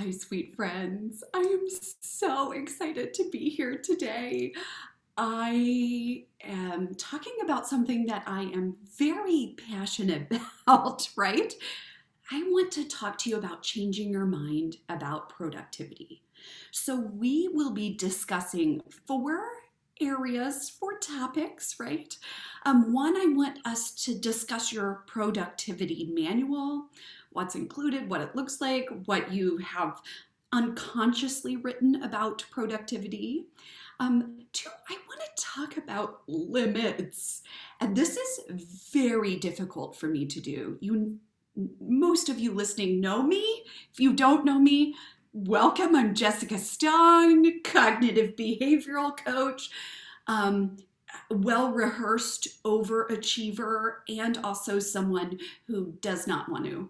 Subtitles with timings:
[0.00, 1.22] Hi, sweet friends.
[1.34, 1.66] I am
[2.00, 4.54] so excited to be here today.
[5.18, 10.32] I am talking about something that I am very passionate
[10.66, 11.52] about, right?
[12.32, 16.22] I want to talk to you about changing your mind about productivity.
[16.70, 19.38] So, we will be discussing four
[20.00, 22.16] areas, four topics, right?
[22.64, 26.86] Um, one, I want us to discuss your productivity manual
[27.30, 30.00] what's included, what it looks like, what you have
[30.52, 33.46] unconsciously written about productivity.
[34.00, 37.42] Um, two, I want to talk about limits.
[37.80, 38.40] And this is
[38.92, 40.78] very difficult for me to do.
[40.80, 41.18] You
[41.80, 43.64] most of you listening know me.
[43.92, 44.94] If you don't know me,
[45.32, 45.94] welcome.
[45.94, 49.70] I'm Jessica Stong, cognitive behavioral coach,
[50.26, 50.78] um,
[51.30, 56.88] well rehearsed overachiever, and also someone who does not want to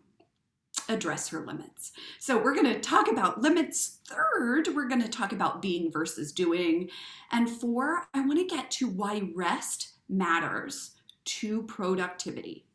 [0.89, 1.93] address her limits.
[2.19, 3.99] So we're going to talk about limits.
[4.09, 6.89] Third, we're going to talk about being versus doing.
[7.31, 10.93] And four, I want to get to why rest matters
[11.25, 12.67] to productivity.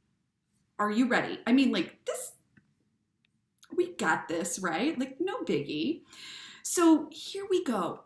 [0.80, 1.40] Are you ready?
[1.46, 2.34] I mean, like this,
[3.76, 4.98] we got this, right?
[4.98, 6.02] Like, no biggie.
[6.64, 8.05] So here we go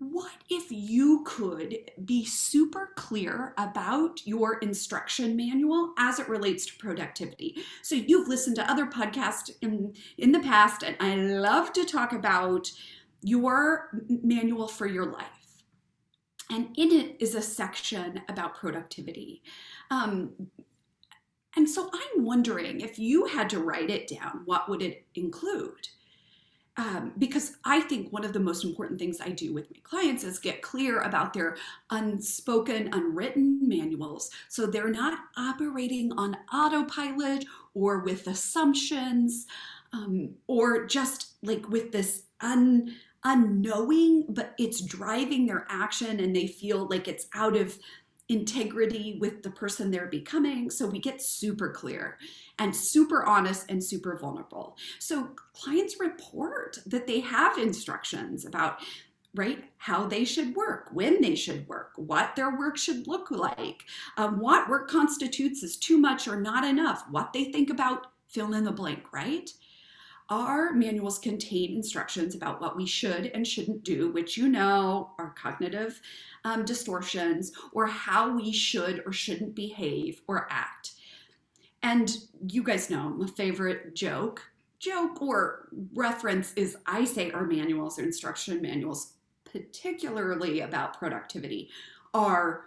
[0.00, 6.78] what if you could be super clear about your instruction manual as it relates to
[6.78, 7.58] productivity?
[7.82, 12.12] So you've listened to other podcasts in in the past and I love to talk
[12.14, 12.72] about
[13.22, 15.62] your manual for your life.
[16.50, 19.42] And in it is a section about productivity.
[19.90, 20.32] Um,
[21.56, 25.88] and so I'm wondering if you had to write it down, what would it include?
[26.80, 30.24] Um, because I think one of the most important things I do with my clients
[30.24, 31.58] is get clear about their
[31.90, 34.30] unspoken, unwritten manuals.
[34.48, 39.46] So they're not operating on autopilot or with assumptions
[39.92, 46.46] um, or just like with this un, unknowing, but it's driving their action and they
[46.46, 47.78] feel like it's out of
[48.30, 50.70] integrity with the person they're becoming.
[50.70, 52.16] So we get super clear
[52.60, 54.76] and super honest and super vulnerable.
[55.00, 58.78] So clients report that they have instructions about
[59.34, 63.84] right how they should work when they should work what their work should look like
[64.16, 68.54] um, what work constitutes as too much or not enough what they think about fill
[68.54, 69.52] in the blank right
[70.30, 75.34] our manuals contain instructions about what we should and shouldn't do, which you know are
[75.36, 76.00] cognitive
[76.44, 80.92] um, distortions, or how we should or shouldn't behave or act.
[81.82, 84.42] And you guys know my favorite joke,
[84.78, 89.14] joke or reference is I say our manuals or instruction manuals,
[89.44, 91.70] particularly about productivity,
[92.14, 92.66] are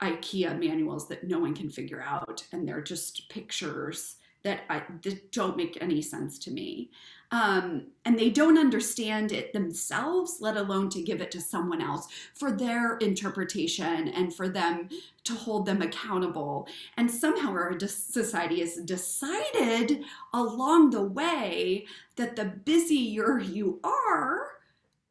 [0.00, 5.32] IKEA manuals that no one can figure out, and they're just pictures that, I, that
[5.32, 6.90] don't make any sense to me.
[7.32, 12.08] Um, and they don't understand it themselves, let alone to give it to someone else
[12.34, 14.88] for their interpretation and for them
[15.24, 16.66] to hold them accountable.
[16.96, 20.02] And somehow our society has decided
[20.34, 21.86] along the way
[22.16, 24.48] that the busier you are,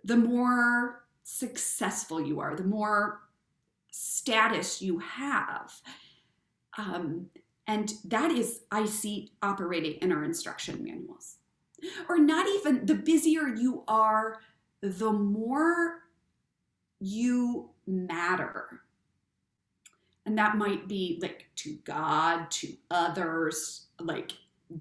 [0.04, 3.22] the more successful you are, the more
[3.92, 5.74] status you have.
[6.78, 7.28] Um,
[7.70, 11.36] and that is, I see operating in our instruction manuals.
[12.10, 14.40] Or not even the busier you are,
[14.82, 16.00] the more
[17.00, 18.82] you matter.
[20.26, 24.32] And that might be like to God, to others, like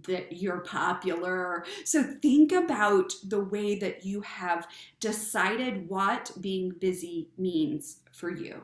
[0.05, 1.67] that you're popular.
[1.85, 4.67] So think about the way that you have
[4.99, 8.63] decided what being busy means for you.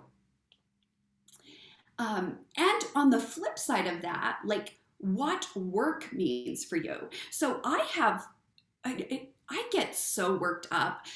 [1.99, 7.09] Um, and on the flip side of that, like what work means for you.
[7.31, 8.27] So I have,
[8.85, 11.07] I, I get so worked up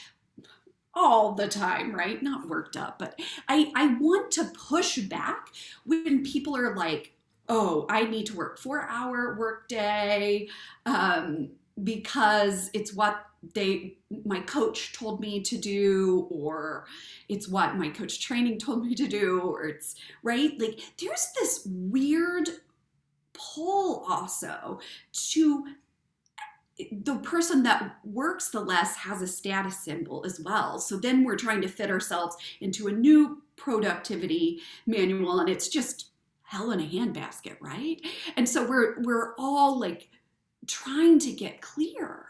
[0.95, 2.23] all the time, right?
[2.23, 5.49] Not worked up, but I, I want to push back
[5.85, 7.15] when people are like,
[7.49, 10.49] oh, I need to work four hour workday
[10.87, 11.51] um,
[11.83, 13.98] because it's what they
[14.29, 16.87] my coach told me to do or
[17.29, 21.67] it's what my coach training told me to do or it's right like there's this
[21.67, 22.49] weird
[23.33, 24.79] pull also
[25.13, 25.65] to
[27.03, 30.79] the person that works the less has a status symbol as well.
[30.79, 36.11] So then we're trying to fit ourselves into a new productivity manual and it's just
[36.43, 38.01] hell in a handbasket, right?
[38.37, 40.09] And so we're we're all like
[40.67, 42.27] trying to get clear.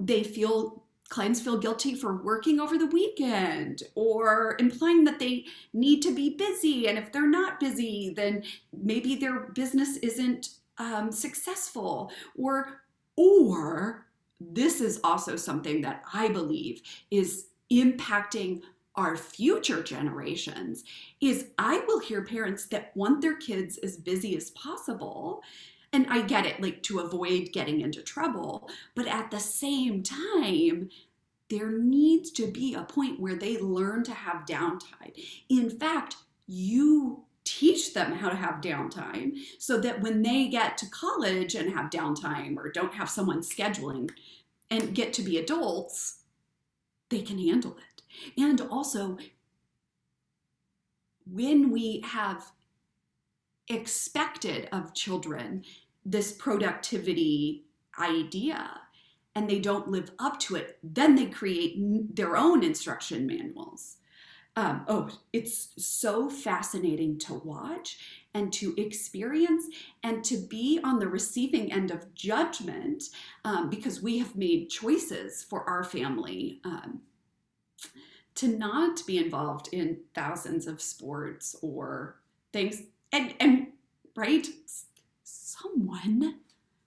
[0.00, 6.02] They feel clients feel guilty for working over the weekend or implying that they need
[6.02, 6.86] to be busy.
[6.86, 12.12] And if they're not busy then maybe their business isn't um, successful.
[12.38, 12.80] Or
[13.16, 14.06] or
[14.40, 16.80] this is also something that i believe
[17.10, 18.62] is impacting
[18.96, 20.84] our future generations
[21.20, 25.42] is i will hear parents that want their kids as busy as possible
[25.92, 28.68] and I get it, like to avoid getting into trouble.
[28.94, 30.90] But at the same time,
[31.48, 35.12] there needs to be a point where they learn to have downtime.
[35.48, 36.16] In fact,
[36.46, 41.72] you teach them how to have downtime so that when they get to college and
[41.72, 44.10] have downtime or don't have someone scheduling
[44.70, 46.22] and get to be adults,
[47.08, 48.02] they can handle it.
[48.40, 49.18] And also,
[51.26, 52.52] when we have
[53.70, 55.64] expected of children
[56.04, 57.64] this productivity
[57.98, 58.80] idea
[59.34, 61.76] and they don't live up to it, then they create
[62.16, 63.96] their own instruction manuals.
[64.56, 67.98] Um, oh, it's so fascinating to watch
[68.34, 69.64] and to experience
[70.02, 73.04] and to be on the receiving end of judgment
[73.44, 77.00] um, because we have made choices for our family um,
[78.34, 82.16] to not be involved in thousands of sports or
[82.52, 82.82] things
[83.12, 83.68] and and
[84.16, 84.46] right?
[85.22, 86.36] Someone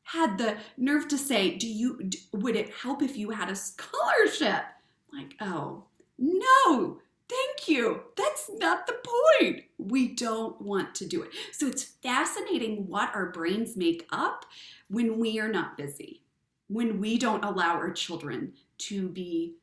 [0.04, 4.64] had the nerve to say do you would it help if you had a scholarship?
[5.12, 5.86] Like oh
[6.18, 7.00] no
[7.30, 8.02] thank you.
[8.16, 8.96] That's not the
[9.40, 9.64] point.
[9.78, 11.32] We don't want to do it.
[11.52, 14.46] So it's fascinating what our brains make up
[14.88, 16.24] when we are not busy
[16.68, 19.56] when we don't allow our children to be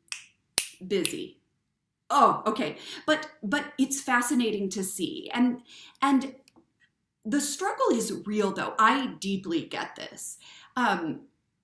[0.86, 1.38] busy.
[2.08, 2.76] Oh okay.
[3.06, 5.30] But but it's fascinating to see.
[5.32, 5.62] And
[6.02, 6.34] and
[7.24, 8.74] the struggle is real though.
[8.78, 10.38] I deeply get this.
[10.76, 11.22] Um,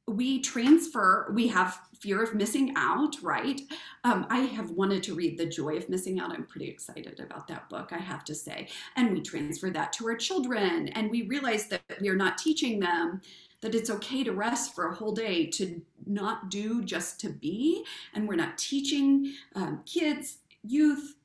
[0.08, 3.60] we transfer we have fear of missing out right?
[4.04, 6.30] Um, i have wanted to read the joy of missing out.
[6.30, 8.68] I'm pretty excited about that book i have to say.
[8.94, 12.78] And we transfer that to our children and we realize that we are not teaching
[12.78, 13.20] them
[13.62, 17.84] that it's okay to rest for a whole day to not do just to be.
[18.14, 21.16] And we're not teaching um, kids youth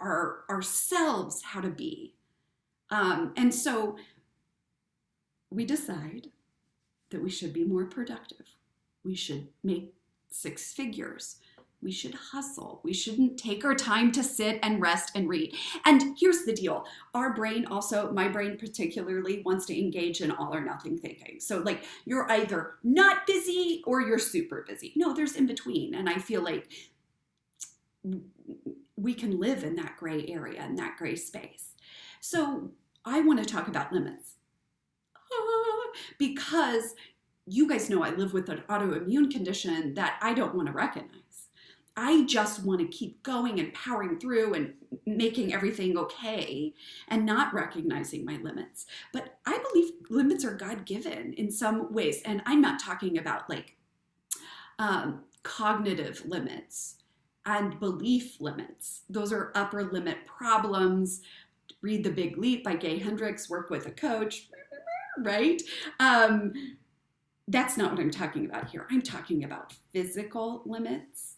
[0.00, 2.14] our ourselves how to be
[2.90, 3.96] um, and so
[5.50, 6.28] we decide
[7.10, 8.46] that we should be more productive.
[9.04, 9.94] We should make
[10.30, 11.36] six figures.
[11.80, 12.80] We should hustle.
[12.82, 15.54] We shouldn't take our time to sit and rest and read.
[15.84, 20.52] And here's the deal our brain, also, my brain particularly, wants to engage in all
[20.52, 21.38] or nothing thinking.
[21.38, 24.92] So, like, you're either not busy or you're super busy.
[24.96, 25.94] No, there's in between.
[25.94, 26.68] And I feel like
[28.96, 31.74] we can live in that gray area, in that gray space.
[32.20, 32.70] So,
[33.04, 34.34] I want to talk about limits
[36.18, 36.94] because
[37.46, 41.22] you guys know I live with an autoimmune condition that I don't want to recognize.
[41.96, 44.74] I just want to keep going and powering through and
[45.04, 46.72] making everything okay
[47.08, 48.86] and not recognizing my limits.
[49.12, 52.22] But I believe limits are God given in some ways.
[52.24, 53.76] And I'm not talking about like
[54.78, 56.96] um, cognitive limits
[57.44, 59.02] and belief limits.
[59.10, 61.22] Those are upper limit problems.
[61.82, 64.48] Read The Big Leap by Gay Hendricks, work with a coach,
[65.18, 65.60] right?
[66.00, 66.52] Um,
[67.46, 68.86] that's not what I'm talking about here.
[68.90, 71.36] I'm talking about physical limits,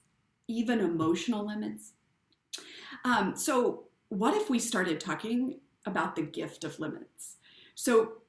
[0.49, 1.93] even emotional limits.
[3.05, 7.37] Um, so, what if we started talking about the gift of limits?
[7.77, 8.20] So,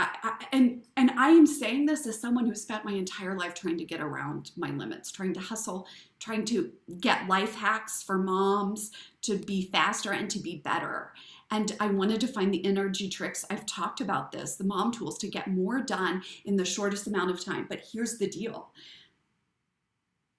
[0.00, 3.78] I, and and I am saying this as someone who spent my entire life trying
[3.78, 5.86] to get around my limits, trying to hustle,
[6.18, 8.92] trying to get life hacks for moms
[9.22, 11.12] to be faster and to be better.
[11.50, 13.44] And I wanted to find the energy tricks.
[13.50, 17.30] I've talked about this, the mom tools to get more done in the shortest amount
[17.30, 17.66] of time.
[17.68, 18.70] But here's the deal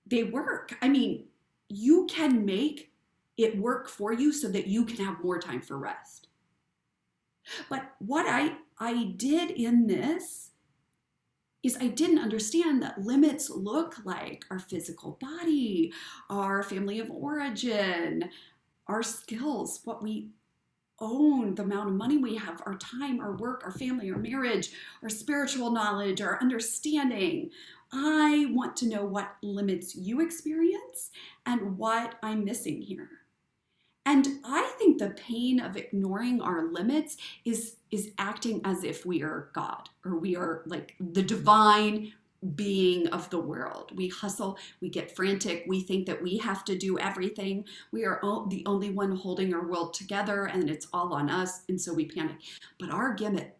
[0.07, 0.75] they work.
[0.81, 1.25] I mean,
[1.69, 2.91] you can make
[3.37, 6.27] it work for you so that you can have more time for rest.
[7.69, 10.49] But what I, I did in this
[11.61, 15.93] is I didn't understand that limits look like our physical body,
[16.31, 18.31] our family of origin,
[18.87, 20.29] our skills, what we
[20.99, 24.71] own the amount of money we have, our time, our work, our family, our marriage,
[25.03, 27.51] our spiritual knowledge, our understanding.
[27.93, 31.11] I want to know what limits you experience
[31.45, 33.09] and what I'm missing here.
[34.05, 39.21] And I think the pain of ignoring our limits is, is acting as if we
[39.21, 42.13] are God or we are like the divine
[42.55, 43.91] being of the world.
[43.95, 47.65] We hustle, we get frantic, we think that we have to do everything.
[47.91, 51.79] We are the only one holding our world together and it's all on us and
[51.79, 52.37] so we panic.
[52.79, 53.55] But our gimmick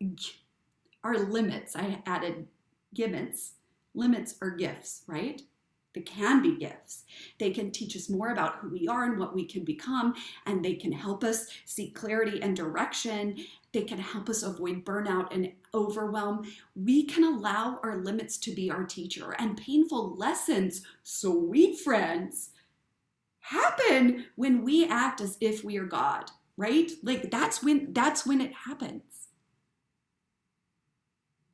[1.04, 2.48] our limits, I added
[2.94, 3.54] gimmicks.
[3.94, 5.42] Limits are gifts, right?
[5.94, 7.04] They can be gifts.
[7.38, 10.64] They can teach us more about who we are and what we can become, and
[10.64, 13.38] they can help us seek clarity and direction.
[13.74, 16.46] They can help us avoid burnout and overwhelm.
[16.76, 22.52] We can allow our limits to be our teacher, and painful lessons, sweet friends,
[23.40, 26.90] happen when we act as if we are God, right?
[27.04, 29.21] Like that's when that's when it happens.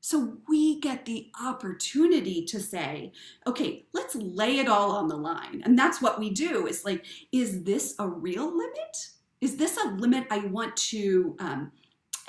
[0.07, 3.11] So we get the opportunity to say,
[3.45, 5.61] okay, let's lay it all on the line.
[5.65, 9.09] And that's what we do is like, is this a real limit?
[9.41, 11.73] Is this a limit I want to um,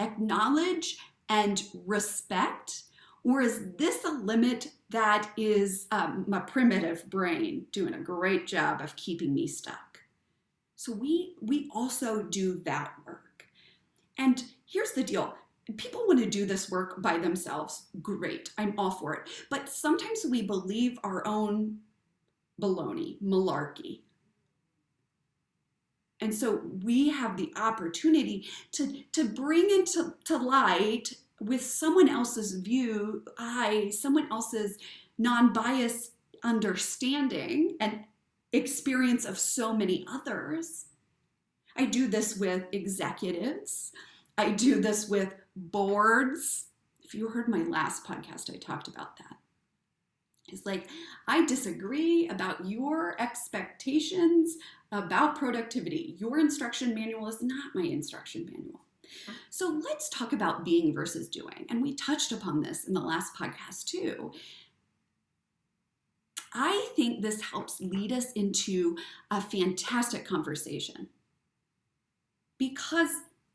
[0.00, 2.82] acknowledge and respect?
[3.22, 8.80] Or is this a limit that is um, my primitive brain doing a great job
[8.80, 10.00] of keeping me stuck?
[10.74, 13.46] So we we also do that work.
[14.16, 15.36] And here's the deal
[15.76, 17.86] people want to do this work by themselves.
[18.00, 19.28] Great, I'm all for it.
[19.50, 21.78] But sometimes we believe our own
[22.60, 24.00] baloney, malarkey.
[26.20, 32.54] And so we have the opportunity to, to bring into to light with someone else's
[32.54, 34.78] view, I, someone else's
[35.18, 38.04] non biased understanding and
[38.52, 40.86] experience of so many others.
[41.76, 43.92] I do this with executives.
[44.38, 46.66] I do this with boards.
[47.02, 49.36] If you heard my last podcast, I talked about that.
[50.46, 50.88] It's like,
[51.26, 54.56] I disagree about your expectations
[54.92, 56.14] about productivity.
[56.18, 58.80] Your instruction manual is not my instruction manual.
[59.50, 61.66] So let's talk about being versus doing.
[61.68, 64.32] And we touched upon this in the last podcast too.
[66.54, 68.96] I think this helps lead us into
[69.30, 71.08] a fantastic conversation
[72.56, 73.10] because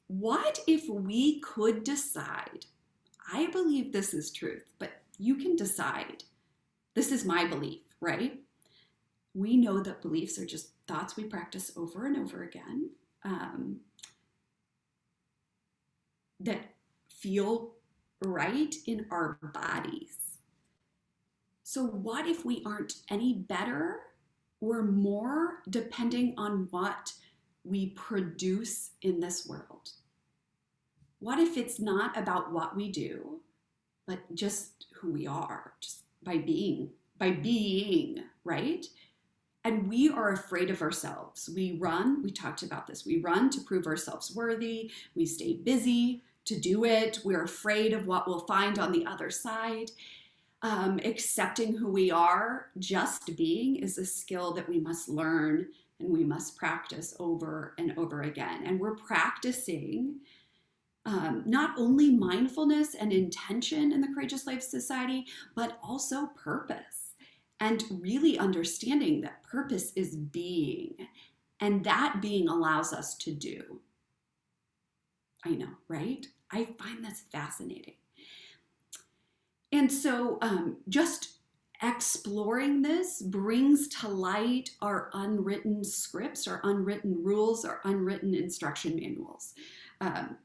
[0.07, 2.65] what if we could decide?
[3.31, 6.23] I believe this is truth, but you can decide.
[6.93, 8.39] This is my belief, right?
[9.33, 12.89] We know that beliefs are just thoughts we practice over and over again
[13.23, 13.77] um,
[16.39, 16.59] that
[17.09, 17.73] feel
[18.21, 20.17] right in our bodies.
[21.63, 24.01] So, what if we aren't any better
[24.61, 27.13] or more depending on what
[27.63, 29.91] we produce in this world?
[31.19, 33.39] What if it's not about what we do,
[34.05, 38.85] but just who we are, just by being, by being, right?
[39.63, 41.49] And we are afraid of ourselves.
[41.53, 46.23] We run, we talked about this, we run to prove ourselves worthy, we stay busy
[46.45, 49.91] to do it, we're afraid of what we'll find on the other side.
[50.61, 55.67] Um, accepting who we are, just being, is a skill that we must learn
[56.03, 58.63] and we must practice over and over again.
[58.65, 60.19] And we're practicing
[61.05, 67.15] um, not only mindfulness and intention in the Courageous Life Society, but also purpose
[67.59, 70.95] and really understanding that purpose is being,
[71.59, 73.79] and that being allows us to do.
[75.45, 76.25] I know, right?
[76.51, 77.95] I find this fascinating.
[79.71, 81.32] And so, um, just
[81.83, 89.53] exploring this brings to light our unwritten scripts, our unwritten rules, our unwritten instruction manuals
[89.99, 90.37] um,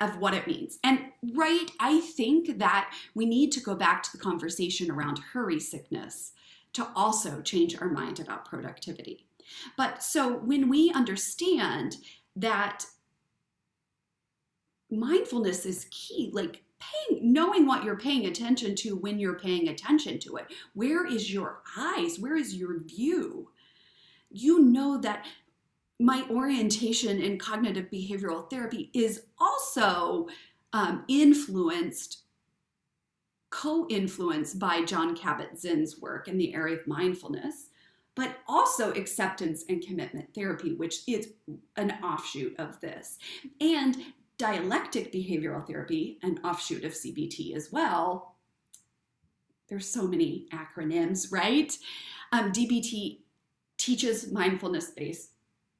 [0.00, 0.78] of what it means.
[0.84, 1.00] And
[1.34, 6.32] right, I think that we need to go back to the conversation around hurry sickness
[6.74, 9.26] to also change our mind about productivity.
[9.76, 11.96] But so when we understand
[12.36, 12.84] that
[14.90, 20.18] mindfulness is key, like paying knowing what you're paying attention to when you're paying attention
[20.20, 20.46] to it.
[20.74, 22.18] Where is your eyes?
[22.18, 23.50] Where is your view?
[24.30, 25.26] You know that
[26.00, 30.28] my orientation in cognitive behavioral therapy is also
[30.72, 32.18] um, influenced
[33.50, 37.68] co-influenced by jon kabat-zinn's work in the area of mindfulness
[38.14, 41.32] but also acceptance and commitment therapy, which is
[41.76, 43.18] an offshoot of this.
[43.60, 43.96] And
[44.38, 48.36] dialectic behavioral therapy, an offshoot of CBT as well.
[49.68, 51.76] There's so many acronyms, right?
[52.32, 53.20] Um, DBT
[53.78, 55.30] teaches mindfulness based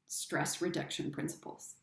[0.06, 1.74] stress reduction principles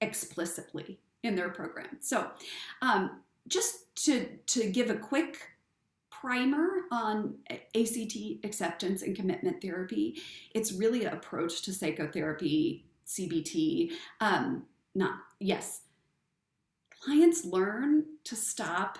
[0.00, 1.98] explicitly in their program.
[2.00, 2.30] So,
[2.80, 5.48] um, just to, to give a quick
[6.10, 10.20] primer on ACT acceptance and commitment therapy,
[10.54, 13.92] it's really an approach to psychotherapy, CBT.
[14.20, 15.82] Um, not, yes.
[17.02, 18.98] Clients learn to stop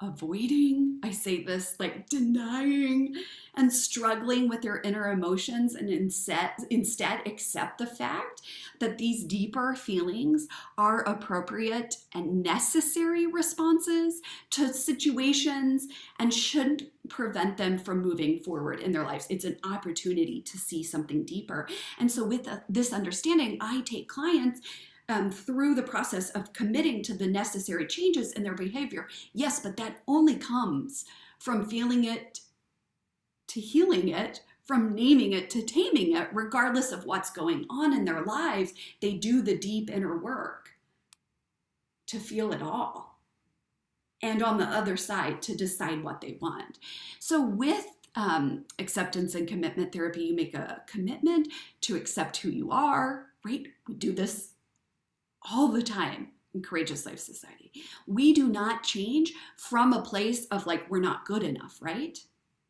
[0.00, 3.14] avoiding, I say this like denying
[3.54, 8.42] and struggling with their inner emotions and instead, instead accept the fact
[8.78, 15.88] that these deeper feelings are appropriate and necessary responses to situations
[16.18, 19.26] and shouldn't prevent them from moving forward in their lives.
[19.30, 21.68] It's an opportunity to see something deeper.
[21.98, 24.60] And so, with uh, this understanding, I take clients
[25.08, 29.08] um, through the process of committing to the necessary changes in their behavior.
[29.32, 31.04] Yes, but that only comes
[31.38, 32.40] from feeling it
[33.48, 38.04] to healing it, from naming it to taming it, regardless of what's going on in
[38.04, 38.74] their lives.
[39.00, 40.70] They do the deep inner work
[42.08, 43.20] to feel it all.
[44.22, 46.78] And on the other side, to decide what they want.
[47.20, 47.86] So, with
[48.16, 51.48] um, acceptance and commitment therapy, you make a commitment
[51.82, 53.66] to accept who you are, right?
[53.86, 54.52] We do this
[55.50, 57.72] all the time in Courageous Life Society.
[58.06, 62.18] We do not change from a place of like, we're not good enough, right?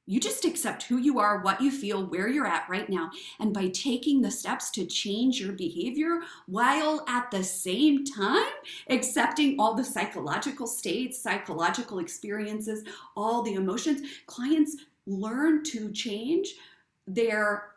[0.08, 3.10] You just accept who you are, what you feel, where you're at right now.
[3.40, 8.52] And by taking the steps to change your behavior while at the same time
[8.88, 12.84] accepting all the psychological states, psychological experiences,
[13.16, 16.54] all the emotions, clients learn to change
[17.08, 17.72] their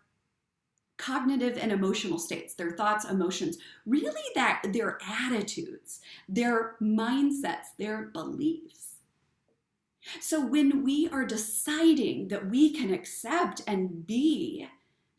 [1.09, 8.97] cognitive and emotional states, their thoughts, emotions, really that their attitudes, their mindsets, their beliefs.
[10.21, 14.67] So when we are deciding that we can accept and be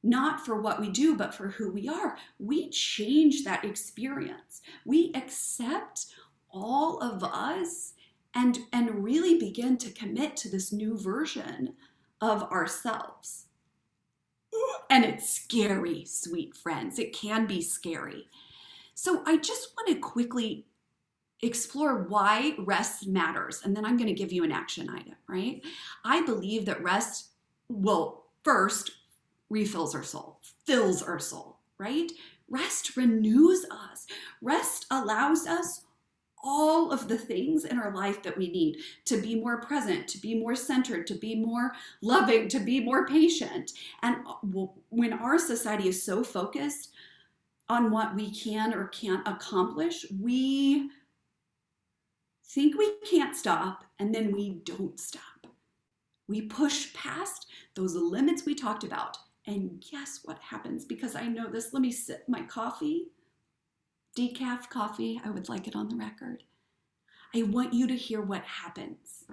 [0.02, 4.62] not for what we do, but for who we are, we change that experience.
[4.87, 6.06] We accept
[6.50, 7.94] all of us
[8.35, 11.75] and, and really begin to commit to this new version
[12.20, 13.47] of ourselves.
[14.88, 16.99] And it's scary, sweet friends.
[16.99, 18.29] It can be scary.
[18.95, 20.67] So I just want to quickly
[21.43, 23.62] explore why rest matters.
[23.64, 25.62] And then I'm going to give you an action item, right?
[26.05, 27.31] I believe that rest
[27.69, 28.90] will first
[29.49, 32.11] refills our soul, fills our soul, right?
[32.49, 34.07] Rest renews us.
[34.42, 35.83] Rest allows us
[36.42, 40.18] all of the things in our life that we need to be more present, to
[40.18, 43.72] be more centered, to be more loving, to be more patient.
[44.03, 46.90] And uh, when our society is so focused
[47.68, 50.90] on what we can or can't accomplish, we
[52.44, 55.46] think we can't stop and then we don't stop.
[56.26, 59.16] We push past those limits we talked about.
[59.46, 60.85] And guess what happens?
[60.85, 63.09] Because I know this, let me sip my coffee
[64.16, 65.20] decaf coffee.
[65.25, 66.44] I would like it on the record.
[67.35, 69.25] I want you to hear what happens.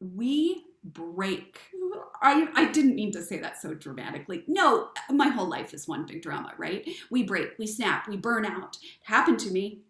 [0.00, 1.58] We break.
[2.20, 4.44] I, I didn't mean to say that so dramatically.
[4.46, 6.88] No, my whole life is one big drama, right?
[7.10, 8.76] We break, we snap, we burn out.
[8.82, 9.82] It happened to me.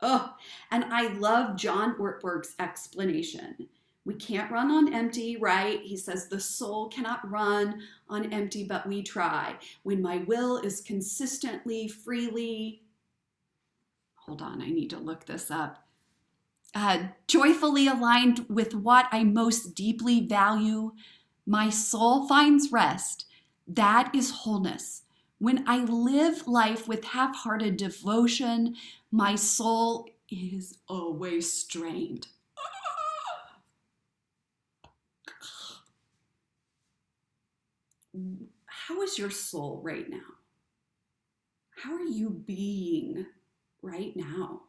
[0.00, 0.34] Oh,
[0.70, 3.68] and I love John Ortberg's explanation
[4.08, 5.82] we can't run on empty, right?
[5.82, 9.56] He says the soul cannot run on empty, but we try.
[9.82, 12.84] When my will is consistently, freely,
[14.14, 15.86] hold on, I need to look this up.
[16.74, 20.92] Uh, joyfully aligned with what I most deeply value,
[21.44, 23.26] my soul finds rest.
[23.66, 25.02] That is wholeness.
[25.38, 28.74] When I live life with half hearted devotion,
[29.12, 32.28] my soul is always strained.
[38.66, 40.18] How is your soul right now?
[41.76, 43.26] How are you being
[43.82, 44.62] right now?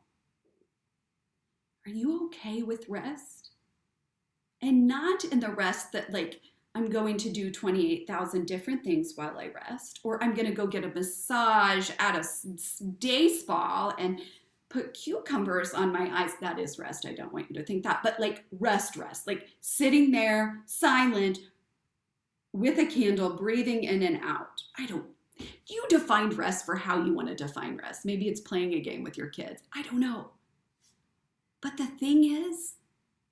[1.85, 3.51] Are you okay with rest?
[4.61, 6.41] And not in the rest that, like,
[6.75, 10.67] I'm going to do 28,000 different things while I rest, or I'm going to go
[10.67, 12.23] get a massage at a
[12.99, 14.21] day spa and
[14.69, 16.31] put cucumbers on my eyes.
[16.41, 17.07] That is rest.
[17.07, 21.39] I don't want you to think that, but like rest, rest, like sitting there silent,
[22.53, 24.61] with a candle, breathing in and out.
[24.77, 25.05] I don't,
[25.67, 28.05] you define rest for how you want to define rest.
[28.05, 29.61] Maybe it's playing a game with your kids.
[29.73, 30.31] I don't know.
[31.61, 32.75] But the thing is,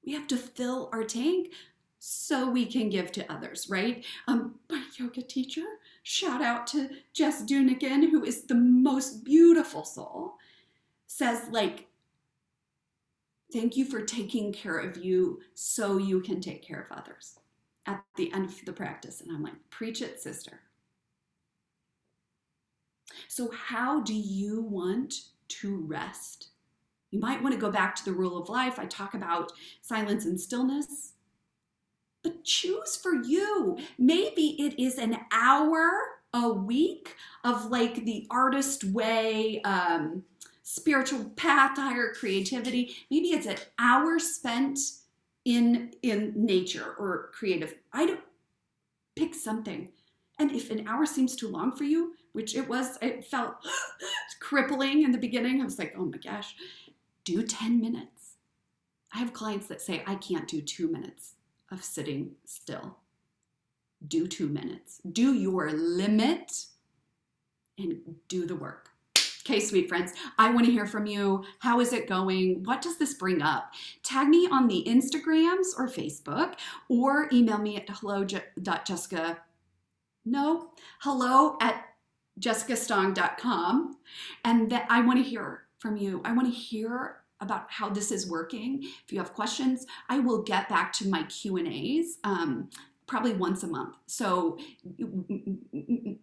[0.06, 1.52] we have to fill our tank
[2.00, 4.06] so we can give to others, right?
[4.28, 5.66] Um, my yoga teacher,
[6.04, 10.36] shout out to Jess Dunigan, who is the most beautiful soul,
[11.08, 11.88] says, like,
[13.52, 17.40] thank you for taking care of you so you can take care of others
[17.88, 19.22] at the end of the practice.
[19.22, 20.60] And I'm like, preach it, sister.
[23.28, 25.14] So, how do you want
[25.48, 26.50] to rest?
[27.10, 28.78] You might want to go back to the rule of life.
[28.78, 31.14] I talk about silence and stillness,
[32.22, 33.78] but choose for you.
[33.98, 35.90] Maybe it is an hour
[36.34, 40.24] a week of like the artist way um,
[40.64, 42.96] spiritual path to higher creativity.
[43.10, 44.80] Maybe it's an hour spent
[45.48, 47.74] in in nature or creative.
[47.94, 48.20] I don't
[49.16, 49.88] pick something.
[50.38, 53.56] And if an hour seems too long for you, which it was, it felt
[54.42, 55.62] crippling in the beginning.
[55.62, 56.54] I was like, oh my gosh,
[57.24, 58.34] do 10 minutes.
[59.14, 61.36] I have clients that say, I can't do two minutes
[61.72, 62.98] of sitting still.
[64.06, 65.00] Do two minutes.
[65.10, 66.66] Do your limit
[67.80, 68.87] and do the work.
[69.48, 71.46] Okay, sweet friends, I want to hear from you.
[71.60, 72.66] How is it going?
[72.66, 73.72] What does this bring up?
[74.04, 76.56] Tag me on the Instagrams or Facebook
[76.90, 79.38] or email me at hello.jessica.
[80.26, 81.86] No, hello at
[82.42, 83.96] jessicastong.com.
[84.44, 86.22] And that I want to hear from you.
[86.26, 88.84] I want to hear about how this is working.
[89.06, 92.18] If you have questions, I will get back to my Q&As.
[92.26, 92.70] Um,
[93.06, 93.96] probably once a month.
[94.08, 94.58] So,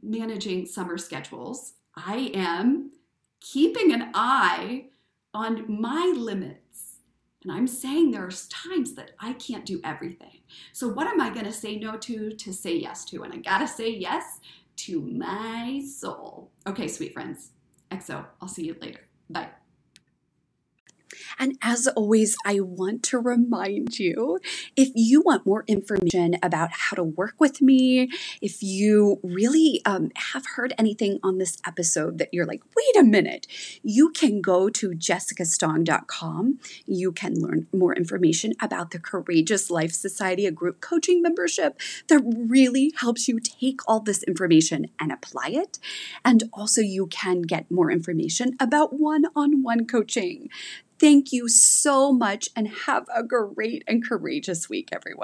[0.02, 2.90] managing summer schedules, I am
[3.44, 4.86] keeping an eye
[5.34, 7.00] on my limits.
[7.42, 10.40] And I'm saying there's times that I can't do everything.
[10.72, 13.22] So, what am I going to say no to to say yes to?
[13.22, 14.40] And I got to say yes
[14.76, 16.50] to my soul.
[16.66, 17.50] Okay, sweet friends.
[17.90, 18.24] XO.
[18.40, 19.00] I'll see you later.
[19.28, 19.50] Bye.
[21.38, 24.38] And as always, I want to remind you
[24.76, 30.10] if you want more information about how to work with me, if you really um,
[30.32, 33.46] have heard anything on this episode that you're like, wait a minute,
[33.82, 36.58] you can go to jessicastong.com.
[36.86, 42.22] You can learn more information about the Courageous Life Society, a group coaching membership that
[42.24, 45.78] really helps you take all this information and apply it.
[46.24, 50.48] And also, you can get more information about one on one coaching.
[51.04, 55.22] Thank you so much and have a great and courageous week, everyone.